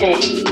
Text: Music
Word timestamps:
Music 0.00 0.49